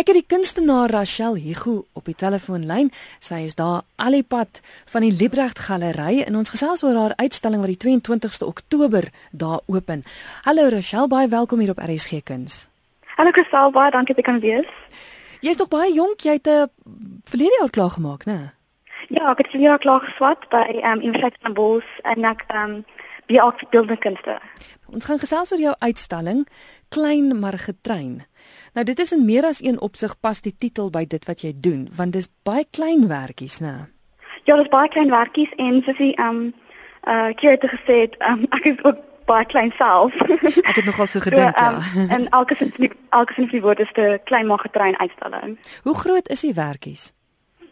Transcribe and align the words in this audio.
Ek 0.00 0.08
het 0.08 0.16
die 0.16 0.30
kunstenaar 0.32 0.88
Rachel 0.88 1.34
Higu 1.36 1.82
op 1.92 2.06
die 2.08 2.14
telefoonlyn. 2.16 2.86
Sy 3.20 3.42
is 3.44 3.52
daar 3.58 3.82
al 4.00 4.14
die 4.16 4.24
pad 4.24 4.62
van 4.88 5.04
die 5.04 5.10
Liebrecht 5.12 5.58
Galery 5.60 6.22
en 6.22 6.38
ons 6.40 6.48
gesels 6.54 6.80
oor 6.86 6.96
haar 6.96 7.14
uitstalling 7.18 7.60
wat 7.60 7.74
die 7.74 7.98
22ste 7.98 8.48
Oktober 8.48 9.10
daar 9.36 9.60
open. 9.68 10.06
Hallo 10.46 10.70
Rachel, 10.72 11.10
baie 11.12 11.28
welkom 11.28 11.60
hier 11.60 11.74
op 11.74 11.82
RSG 11.84 12.22
Kuns. 12.24 12.62
Hallo 13.18 13.34
Christel, 13.36 13.74
baie 13.76 13.92
dankie 13.92 14.16
dat 14.16 14.24
ek 14.24 14.30
kan 14.30 14.40
wees. 14.40 14.72
Jy's 15.44 15.60
nog 15.60 15.68
baie 15.68 15.92
jonk, 15.92 16.24
jy 16.24 16.38
het 16.38 16.48
'n 16.48 16.64
uh, 16.64 16.70
verlede 17.28 17.60
jaar 17.60 17.70
klaar 17.70 17.90
gemaak, 17.90 18.24
né? 18.24 18.38
Ja, 19.12 19.30
ek 19.36 19.44
het 19.44 19.52
verlede 19.52 19.68
jaar 19.68 19.84
klaar 19.84 20.00
geswat 20.00 20.48
by 20.48 20.64
ehm 20.80 20.96
um, 20.96 21.04
Universiteit 21.04 21.36
van 21.44 21.52
Bos 21.52 21.84
en 22.02 22.24
ek 22.24 22.44
ehm 22.48 22.80
by 23.30 23.38
Artbeeldende 23.38 23.96
Kunste. 23.96 24.38
Ons 24.90 25.06
gaan 25.06 25.20
gesels 25.22 25.52
oor 25.54 25.62
jou 25.62 25.74
uitstalling 25.78 26.46
Klein 26.90 27.30
maar 27.38 27.58
getrein. 27.58 28.24
Nou 28.74 28.84
dit 28.86 28.98
is 28.98 29.12
in 29.14 29.24
meer 29.24 29.46
as 29.46 29.62
een 29.62 29.78
opsig 29.80 30.16
pas 30.20 30.40
die 30.42 30.54
titel 30.58 30.90
by 30.90 31.04
dit 31.06 31.26
wat 31.28 31.44
jy 31.46 31.52
doen, 31.54 31.86
want 31.94 32.16
dis 32.16 32.26
baie 32.46 32.64
klein 32.74 33.06
werkies, 33.10 33.60
né? 33.62 33.86
Ja, 34.46 34.56
dis 34.56 34.70
baie 34.72 34.90
klein 34.90 35.10
werkies 35.10 35.52
en 35.58 35.82
jy 35.86 36.10
ehm 36.16 36.26
um, 36.26 36.42
uh 37.06 37.30
Kierte 37.38 37.70
gesê 37.70 38.00
het, 38.04 38.16
um, 38.28 38.42
ek 38.50 38.66
is 38.72 38.82
ook 38.84 38.98
baie 39.30 39.46
klein 39.46 39.70
self. 39.78 40.14
ek 40.66 40.74
het 40.74 40.84
nogal 40.84 41.06
so 41.06 41.22
gedink, 41.26 41.54
so, 41.56 41.64
um, 41.64 41.78
ja. 41.94 42.08
en 42.16 42.28
elke 42.28 42.58
sin 42.58 42.74
elke 43.10 43.34
sin 43.34 43.46
van 43.46 43.54
die 43.54 43.62
woord 43.62 43.80
is 43.86 43.94
'n 43.94 44.18
klein 44.24 44.46
maar 44.46 44.58
getrein 44.66 44.98
uitstalling. 44.98 45.58
Hoe 45.82 45.94
groot 45.94 46.28
is 46.28 46.40
die 46.40 46.54
werkies? 46.54 47.12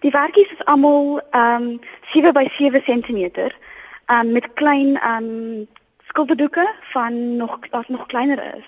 Die 0.00 0.10
werkies 0.10 0.52
is 0.52 0.64
almal 0.64 1.20
ehm 1.30 1.62
um, 1.62 1.80
7 2.14 2.32
by 2.32 2.46
7 2.54 2.82
cm. 2.82 3.50
Um, 4.10 4.32
met 4.32 4.52
klein 4.54 4.98
um, 5.06 5.66
skilderdoeke 6.06 6.74
van 6.80 7.36
nog 7.36 7.58
wat 7.70 7.88
nog 7.88 8.06
kleiner 8.06 8.54
is. 8.56 8.64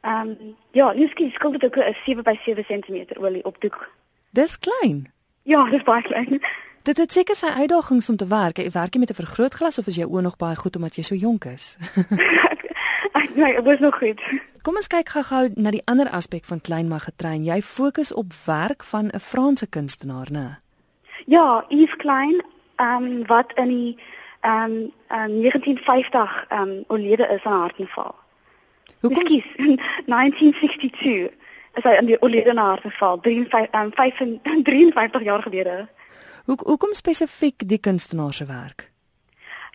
Ehm 0.00 0.28
um, 0.28 0.56
ja, 0.70 0.92
Liski 0.92 1.30
skilderdoeke 1.30 1.84
is 1.84 2.04
7 2.04 2.22
by 2.22 2.38
7 2.42 2.64
cm 2.64 3.20
olie 3.20 3.44
op 3.44 3.60
doek. 3.60 3.90
Dis 4.30 4.58
klein. 4.58 5.12
Ja, 5.42 5.64
dis 5.70 5.82
baie 5.82 6.02
klein. 6.02 6.40
Dit 6.88 6.96
het 6.96 7.12
seker 7.12 7.36
sy 7.36 7.46
uitdagings 7.46 8.08
om 8.08 8.16
te 8.16 8.26
werk. 8.26 8.56
Jy 8.56 8.70
werk 8.70 8.94
jy 8.94 9.00
met 9.00 9.10
'n 9.10 9.14
vergrootglas 9.14 9.78
of 9.78 9.86
is 9.86 9.94
jou 9.94 10.08
oë 10.10 10.22
nog 10.22 10.36
baie 10.36 10.56
goed 10.56 10.76
omdat 10.76 10.96
jy 10.96 11.02
so 11.02 11.14
jonk 11.14 11.44
is? 11.44 11.76
Ek 13.20 13.34
nee, 13.34 13.62
dit 13.62 13.66
is 13.66 13.78
nog 13.78 13.98
goed. 13.98 14.20
Kom 14.62 14.76
ons 14.76 14.86
kyk 14.86 15.08
gou-gou 15.08 15.50
na 15.54 15.70
die 15.70 15.82
ander 15.84 16.08
aspek 16.08 16.44
van 16.44 16.60
klein 16.60 16.88
maar 16.88 17.00
getrein. 17.00 17.44
Jy 17.44 17.62
fokus 17.62 18.12
op 18.12 18.32
werk 18.46 18.84
van 18.84 19.06
'n 19.12 19.20
Franse 19.20 19.66
kunstenaar, 19.66 20.28
né? 20.30 20.58
Ja, 21.26 21.64
Yves 21.68 21.96
Klein, 21.96 22.42
ehm 22.76 23.04
um, 23.04 23.26
wat 23.26 23.52
in 23.54 23.68
die 23.68 23.98
ehm 24.40 24.72
um, 24.72 24.92
um, 25.08 25.40
1950 25.42 26.44
ehm 26.48 26.62
um, 26.62 26.84
oorlede 26.88 27.26
is 27.36 27.44
aan 27.44 27.60
hartaanval. 27.60 28.14
Hoekom 29.00 29.24
kies 29.24 29.46
1962 29.56 31.30
is 31.78 31.84
hy 31.84 31.96
in 32.00 32.06
die 32.06 32.20
oorledene 32.20 32.60
hartaanval 32.60 33.20
53 33.20 34.20
um, 34.20 34.62
53 34.64 35.22
jaar 35.22 35.42
gelede. 35.42 35.88
Hoe 36.44 36.56
hoekom 36.62 36.94
spesifiek 36.94 37.68
die 37.68 37.78
kunstenaar 37.78 38.32
se 38.34 38.46
werk? 38.46 38.90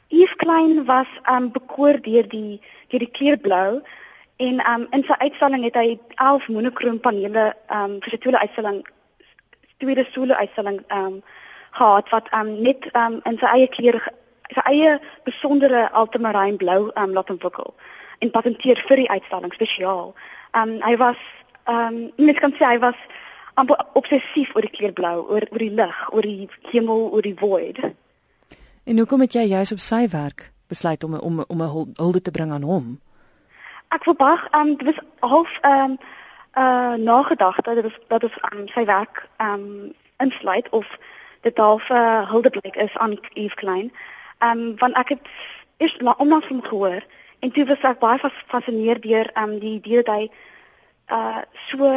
Yves 0.07 0.35
Klein 0.35 0.85
was 0.85 1.07
um 1.31 1.51
bekoor 1.51 2.01
deur 2.01 2.27
die 2.29 2.61
deur 2.89 2.99
die 2.99 3.11
kleur 3.11 3.37
blou 3.37 3.81
en 4.37 4.59
um 4.73 4.87
in 4.91 5.03
sy 5.07 5.15
uitstalling 5.21 5.63
het 5.63 5.79
hy 5.79 5.97
11 6.15 6.49
monokroom 6.57 6.99
panele 6.99 7.47
um 7.73 7.97
vir 8.03 8.13
sy 8.13 8.19
tweede 8.21 8.41
uitstalling 8.43 8.83
tweede 9.81 10.05
solo 10.11 10.37
uitstalling 10.37 10.83
um 10.97 11.21
gehad 11.79 12.11
wat 12.13 12.29
um 12.39 12.53
net 12.67 12.89
um 12.93 13.17
in 13.25 13.39
sy 13.41 13.49
eie 13.55 13.71
kleure 13.77 14.01
sy 14.53 14.63
eie 14.71 14.99
besondere 15.23 15.89
ultramarine 15.93 16.57
blou 16.57 16.91
um 16.95 17.13
laat 17.13 17.29
ontwikkel 17.29 17.73
en 18.19 18.31
patenteer 18.31 18.79
vir 18.87 19.03
die 19.03 19.09
uitstalling 19.09 19.53
spesiaal. 19.53 20.13
Um 20.55 20.79
hy 20.81 20.95
was 20.97 21.21
um 21.71 22.11
mens 22.17 22.39
kan 22.39 22.53
sê 22.53 22.65
hy 22.65 22.79
was 22.79 22.99
amper 23.55 23.79
obsessief 23.93 24.55
oor 24.55 24.67
die 24.67 24.71
kleur 24.71 24.93
blou, 24.93 25.15
oor 25.29 25.47
oor 25.51 25.63
die 25.63 25.71
lig, 25.71 26.01
oor 26.11 26.21
die 26.21 26.49
hemel, 26.71 27.09
oor 27.11 27.23
die 27.23 27.37
void. 27.39 27.79
En 28.85 28.97
hoekom 28.97 29.25
het 29.25 29.33
jy 29.33 29.47
juist 29.49 29.71
op 29.71 29.81
sy 29.83 30.05
werk 30.11 30.51
besluit 30.67 31.03
om 31.03 31.17
om 31.17 31.43
om 31.47 31.61
'n 31.61 31.93
hulde 31.97 32.21
te 32.21 32.31
bring 32.31 32.51
aan 32.51 32.63
hom? 32.63 32.99
Ek 33.89 34.03
verwag 34.03 34.47
um 34.53 34.75
dit 34.77 34.85
was 34.85 35.01
half 35.19 35.59
um 35.63 35.97
uh 36.57 36.95
nagedagte 36.95 37.73
dat 37.73 37.83
dit 37.83 37.99
dat 38.07 38.23
is 38.23 38.37
um 38.53 38.67
sy 38.67 38.85
werk 38.85 39.27
um 39.37 39.93
insluit 40.17 40.69
of 40.69 40.87
dit 41.41 41.57
half 41.57 41.89
'n 41.89 41.93
uh, 41.93 42.29
huldeblyk 42.31 42.75
is 42.75 42.97
aan 42.97 43.19
Eve 43.33 43.55
Klein. 43.55 43.91
Um 44.39 44.77
want 44.77 44.97
ek 44.97 45.09
het 45.09 45.21
eers 45.77 45.97
onlangs 46.17 46.47
van 46.47 46.63
gehoor 46.63 47.03
En 47.45 47.51
toe 47.51 47.65
was 47.65 47.83
ek 47.85 48.01
baie 48.01 48.19
gefassineer 48.19 48.99
deur 49.01 49.29
ehm 49.33 49.55
um, 49.55 49.59
die 49.61 49.75
idee 49.77 50.01
dat 50.03 50.15
hy 50.15 50.29
uh 51.13 51.41
so 51.67 51.89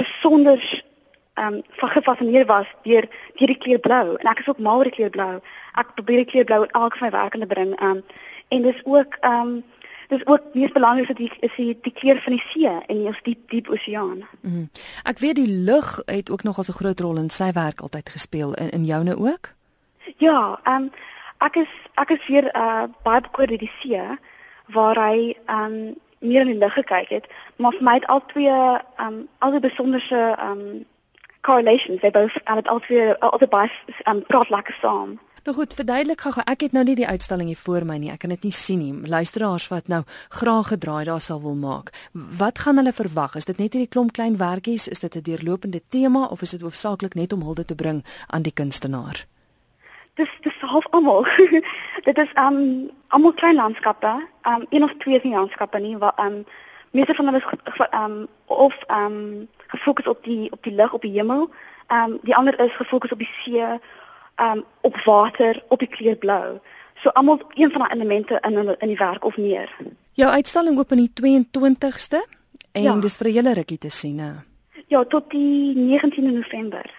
besonder 0.00 0.58
ehm 1.38 1.60
um, 1.60 1.90
gefassineer 1.94 2.46
was 2.46 2.70
deur 2.82 3.06
deur 3.38 3.52
die 3.52 3.58
kleur 3.64 3.82
blou 3.84 4.16
en 4.16 4.30
ek 4.32 4.42
is 4.42 4.48
ook 4.50 4.58
mal 4.58 4.80
oor 4.82 4.90
die 4.90 4.96
kleur 4.96 5.14
blou. 5.14 5.34
Ek 5.78 5.92
probeer 5.94 6.24
die 6.24 6.30
kleur 6.32 6.48
blou 6.48 6.62
in 6.66 6.74
elke 6.80 6.98
van 6.98 7.06
my 7.06 7.12
werke 7.18 7.38
te 7.38 7.50
bring. 7.54 7.74
Ehm 7.78 7.98
um, 7.98 8.04
en 8.48 8.62
dis 8.66 8.80
ook 8.84 9.18
ehm 9.20 9.52
um, 9.52 9.52
dis 10.08 10.26
ook 10.26 10.54
mees 10.54 10.72
belangrik 10.72 11.08
dat 11.12 11.20
die 11.20 11.30
is 11.46 11.54
die, 11.56 11.78
die 11.82 11.92
kleur 11.92 12.18
van 12.24 12.32
die 12.32 12.44
see 12.48 12.72
en 12.86 13.02
die 13.04 13.14
diep 13.22 13.50
diep 13.50 13.68
oseaan. 13.68 14.24
Mm. 14.40 14.70
Ek 15.04 15.20
weet 15.22 15.36
die 15.36 15.52
lug 15.70 16.00
het 16.06 16.30
ook 16.30 16.42
nog 16.42 16.58
as 16.58 16.72
'n 16.72 16.80
groot 16.80 17.00
rol 17.00 17.22
in 17.22 17.30
sy 17.30 17.52
werk 17.52 17.80
altyd 17.80 18.08
gespeel 18.08 18.54
in 18.54 18.70
in 18.70 18.84
joune 18.84 19.14
ook? 19.18 19.54
Ja, 20.16 20.58
ehm 20.64 20.82
um, 20.82 20.90
ek 21.40 21.56
is 21.56 21.72
ek 21.94 22.10
is 22.10 22.26
weer 22.26 22.50
uh 22.56 22.86
baie 23.06 23.20
bekoor 23.20 23.46
die 23.46 23.70
see 23.80 24.02
waar 24.74 24.98
hy 25.00 25.34
um 25.46 25.96
meer 26.20 26.42
in 26.42 26.52
die 26.52 26.58
lig 26.58 26.74
gekyk 26.74 27.10
het, 27.14 27.26
maar 27.56 27.72
vir 27.78 27.84
my 27.86 27.94
het 28.00 28.06
al 28.06 28.22
twee 28.32 28.58
um 29.04 29.28
al 29.38 29.54
die 29.54 29.62
besonderse 29.62 30.22
um 30.42 30.84
correlations, 31.46 32.00
they 32.00 32.10
both 32.10 32.36
and 32.46 32.58
it 32.58 32.68
also 32.68 33.38
the 33.38 33.50
baie 33.50 33.70
um 34.06 34.22
praat 34.26 34.50
lekker 34.50 34.76
saam. 34.82 35.18
Nou 35.48 35.54
goed, 35.56 35.72
verduidelik 35.72 36.20
gou, 36.20 36.32
ek 36.44 36.66
het 36.66 36.74
nou 36.76 36.82
nie 36.84 36.96
die 36.98 37.06
uitstalling 37.08 37.48
hier 37.48 37.60
voor 37.62 37.86
my 37.88 37.96
nie. 37.96 38.10
Ek 38.12 38.20
kan 38.20 38.34
dit 38.34 38.42
nie 38.44 38.52
sien 38.52 38.82
nie. 38.82 39.08
Luisteraars 39.08 39.70
wat 39.72 39.88
nou 39.88 40.02
graag 40.28 40.74
gedraai 40.74 41.06
daar 41.08 41.22
sal 41.24 41.40
wil 41.40 41.56
maak. 41.56 41.94
Wat 42.12 42.58
gaan 42.66 42.76
hulle 42.76 42.92
verwag? 42.92 43.38
Is 43.40 43.48
dit 43.48 43.56
net 43.56 43.72
hierdie 43.72 43.88
klomp 43.88 44.12
klein 44.12 44.36
werkies? 44.36 44.88
Is 44.92 45.00
dit 45.00 45.16
'n 45.16 45.24
deurlopende 45.24 45.80
tema 45.88 46.26
of 46.26 46.42
is 46.42 46.50
dit 46.50 46.60
hoofsaaklik 46.60 47.14
net 47.14 47.32
om 47.32 47.42
hulde 47.42 47.64
te 47.64 47.74
bring 47.74 48.04
aan 48.26 48.42
die 48.42 48.52
kunstenaar? 48.52 49.24
Dis 50.18 50.32
dis 50.44 50.56
half 50.60 50.86
almal. 50.90 51.26
dit 52.08 52.18
is 52.18 52.32
um 52.46 52.90
almal 53.14 53.34
klein 53.40 53.54
landskappe. 53.54 54.14
Um 54.50 54.66
een 54.70 54.82
of 54.86 54.94
twee 54.98 55.20
van 55.20 55.30
die 55.30 55.38
landskappe 55.38 55.78
nie 55.78 55.96
wat 55.98 56.18
um 56.24 56.44
meeste 56.90 57.14
van 57.14 57.30
hulle 57.30 57.42
is 57.42 57.86
um 58.02 58.26
of 58.46 58.76
um 59.00 59.48
gefokus 59.66 60.06
op 60.06 60.24
die 60.24 60.52
op 60.52 60.62
die 60.62 60.74
lug 60.74 60.92
op 60.92 61.02
die 61.02 61.12
hemel. 61.12 61.48
Um 61.92 62.18
die 62.22 62.36
ander 62.36 62.58
is 62.60 62.74
gefokus 62.76 63.12
op 63.12 63.18
die 63.18 63.30
see, 63.32 63.78
um 64.48 64.64
op 64.80 64.96
water, 65.04 65.62
op 65.68 65.78
die 65.78 65.88
kleur 65.88 66.16
blou. 66.16 66.58
So 66.94 67.08
almal 67.08 67.40
een 67.54 67.70
van 67.70 67.80
daai 67.80 67.94
elemente 67.94 68.38
in 68.40 68.58
in, 68.58 68.74
in 68.78 68.88
die 68.88 68.98
werk 68.98 69.24
of 69.24 69.36
meer. 69.36 69.76
Jou 70.12 70.30
uitstalling 70.30 70.78
oop 70.78 70.92
op 70.92 70.98
die 70.98 71.12
22ste 71.54 72.22
en 72.72 72.82
ja. 72.82 72.96
dis 73.00 73.16
vir 73.16 73.28
'n 73.28 73.32
hele 73.32 73.52
rukkie 73.54 73.78
te 73.78 73.90
sien, 73.90 74.18
hè. 74.18 74.32
Ja, 74.86 75.04
tot 75.04 75.30
die 75.30 75.74
19de 75.76 76.32
November. 76.32 76.97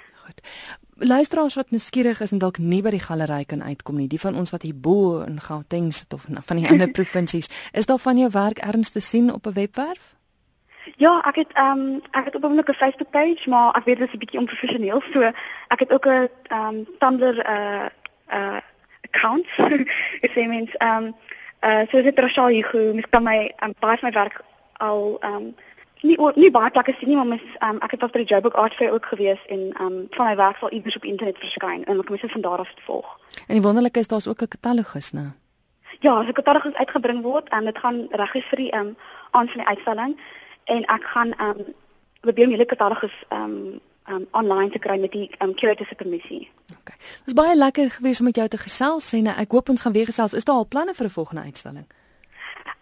Luisteraars 1.02 1.56
wat 1.56 1.72
nuuskierig 1.72 2.22
is 2.22 2.32
en 2.32 2.38
dalk 2.38 2.58
nie 2.58 2.82
by 2.82 2.92
die 2.92 3.00
galery 3.00 3.46
kan 3.48 3.64
uitkom 3.64 3.96
nie, 3.96 4.08
die 4.08 4.20
van 4.20 4.36
ons 4.36 4.52
wat 4.52 4.66
hier 4.68 4.76
bo 4.76 5.22
in 5.24 5.40
Gauteng 5.40 5.94
sit 5.96 6.14
of 6.14 6.26
van 6.28 6.58
die 6.60 6.68
ander 6.68 6.92
provinsies, 6.98 7.48
is 7.72 7.86
daar 7.86 8.00
van 8.00 8.18
jou 8.18 8.30
werk 8.32 8.60
erns 8.60 8.90
te 8.90 9.00
sien 9.00 9.34
op 9.34 9.48
'n 9.48 9.54
webwerf? 9.54 10.16
Ja, 10.98 11.22
ek 11.24 11.36
het 11.36 11.52
ehm 11.54 11.80
um, 11.80 12.02
ek 12.12 12.26
het 12.26 12.36
op 12.36 12.44
'n 12.44 12.74
Facebook 12.74 13.12
page, 13.12 13.50
maar 13.50 13.76
ek 13.76 13.86
weet 13.86 13.98
dit 13.98 14.08
is 14.08 14.14
'n 14.14 14.18
bietjie 14.18 14.40
onprofessioneel, 14.40 15.02
so 15.12 15.22
ek 15.68 15.80
het 15.80 15.94
ook 15.94 16.06
'n 16.08 16.30
ehm 16.48 16.76
um, 16.76 16.88
Tumblr 17.00 17.38
uh 17.46 17.86
uh 18.32 18.58
account. 19.02 19.48
Dit 20.22 20.32
sê 20.32 20.48
mens 20.48 20.76
ehm 20.78 21.04
um, 21.04 21.16
uh 21.64 21.82
so 21.90 22.02
dit 22.02 22.20
Rachel 22.20 22.48
hier, 22.48 22.70
mens 22.94 23.10
kan 23.10 23.24
my 23.24 23.52
um, 23.64 23.74
baie 23.80 23.98
van 23.98 24.10
my 24.10 24.12
werk 24.12 24.42
al 24.78 25.18
ehm 25.20 25.36
um, 25.36 25.56
nie 26.02 26.18
nie 26.36 26.52
baie 26.52 26.72
plekke 26.72 26.94
sien 26.98 27.10
nie, 27.10 27.18
maar 27.18 27.28
mis, 27.28 27.44
um, 27.66 27.80
ek 27.84 27.92
het 27.92 28.04
op 28.04 28.14
die 28.16 28.26
Joburg 28.26 28.56
Art 28.56 28.74
Fair 28.74 28.94
ook 28.94 29.06
gewees 29.06 29.42
en 29.48 29.60
um, 29.82 30.08
van 30.16 30.26
my 30.26 30.36
werk 30.36 30.58
sal 30.58 30.72
iewers 30.72 30.96
op 30.96 31.04
internet 31.04 31.38
verskyn 31.38 31.84
en 31.86 32.00
ek 32.00 32.10
moet 32.10 32.22
dit 32.22 32.32
van 32.32 32.42
daar 32.42 32.64
af 32.64 32.74
volg. 32.86 33.18
En 33.48 33.56
die 33.58 33.62
wonderlike 33.62 34.00
is 34.00 34.08
daar's 34.08 34.28
ook 34.28 34.42
'n 34.42 34.48
katalogus, 34.48 35.12
né? 35.12 35.32
Ja, 36.00 36.24
die 36.24 36.34
katalogus 36.34 36.74
uitgebring 36.74 37.22
word 37.22 37.50
en 37.50 37.66
dit 37.66 37.78
gaan 37.78 38.08
regtig 38.12 38.46
vir 38.50 38.58
die 38.58 38.76
um 38.76 38.96
aan 39.32 39.48
van 39.48 39.58
die 39.58 39.68
uitstalling 39.68 40.20
en 40.64 40.84
ek 40.86 41.04
gaan 41.04 41.34
um 41.42 41.74
probeer 42.22 42.48
om 42.48 42.58
die 42.58 42.66
katalogus 42.66 43.24
um 43.30 43.80
um 44.10 44.28
online 44.32 44.70
te 44.70 44.80
kry 44.80 45.00
met 45.00 45.12
die 45.12 45.30
um 45.44 45.54
curator 45.54 45.86
se 45.86 45.96
permissie. 45.96 46.50
OK. 46.72 46.96
Dit 46.98 47.22
was 47.26 47.34
baie 47.34 47.56
lekker 47.56 47.92
geweest 47.92 48.20
om 48.20 48.26
met 48.26 48.36
jou 48.36 48.48
te 48.48 48.58
gesels 48.58 49.14
en 49.14 49.28
ek 49.28 49.52
hoop 49.52 49.70
ons 49.70 49.82
gaan 49.82 49.94
weer 49.94 50.06
gesels. 50.06 50.34
Is 50.34 50.44
daar 50.44 50.56
al 50.56 50.68
planne 50.68 50.94
vir 50.94 51.06
'n 51.06 51.10
volgende 51.10 51.42
uitstalling? 51.42 51.86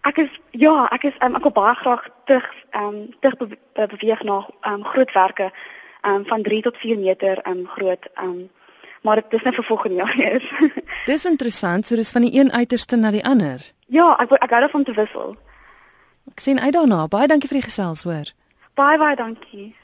Ek 0.08 0.20
is 0.22 0.30
ja, 0.56 0.86
ek 0.94 1.10
is 1.10 1.16
um, 1.24 1.34
ek 1.36 1.48
wil 1.48 1.54
baie 1.56 1.74
graag 1.80 2.06
terug 2.30 2.46
ehm 2.70 2.84
um, 2.84 3.00
terug 3.20 3.36
be 3.74 3.86
beweeg 3.94 4.22
na 4.24 4.38
ehm 4.44 4.80
um, 4.80 4.84
grootwerke 4.84 5.50
ehm 5.50 6.14
um, 6.14 6.24
van 6.30 6.42
3 6.42 6.62
tot 6.68 6.76
4 6.84 6.98
meter 6.98 7.42
ehm 7.42 7.58
um, 7.58 7.66
groot 7.66 8.08
ehm 8.14 8.28
um, 8.28 8.46
maar 9.02 9.20
dit 9.20 9.32
is 9.38 9.42
net 9.42 9.54
vir 9.54 9.64
volgende 9.64 9.96
jaar 9.96 10.16
eers. 10.26 10.48
dis 11.06 11.24
interessant, 11.24 11.86
so 11.86 11.96
dis 11.96 12.10
van 12.10 12.24
die 12.26 12.34
een 12.40 12.52
uiterste 12.52 12.96
na 12.96 13.10
die 13.10 13.24
ander. 13.24 13.62
Ja, 13.86 14.14
ek 14.18 14.32
ek 14.38 14.50
gou 14.50 14.60
daarvan 14.60 14.84
te 14.84 14.94
wissel. 14.96 15.36
Ek 16.32 16.40
sien 16.40 16.60
uit 16.60 16.72
daarna. 16.72 17.06
Baie 17.08 17.28
dankie 17.28 17.48
vir 17.48 17.60
die 17.60 17.68
gesels, 17.68 18.02
hoor. 18.02 18.32
Baie 18.74 18.98
baie 18.98 19.16
dankie. 19.16 19.74